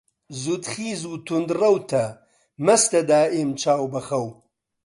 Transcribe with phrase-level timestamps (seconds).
[0.41, 2.05] زوودخیز و توند ڕەوتە،
[2.65, 4.27] مەستە دائیم چاو بە خەو